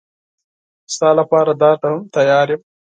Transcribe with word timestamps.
ستا 0.93 1.09
لپاره 1.19 1.51
دار 1.61 1.75
ته 1.81 1.87
هم 1.93 2.01
تیار 2.15 2.47
یم. 2.53 2.61